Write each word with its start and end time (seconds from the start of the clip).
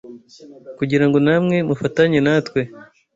kugira 0.77 1.05
ngo 1.07 1.17
namwe 1.25 1.57
mufatanye 1.67 2.19
natwe, 2.25 2.61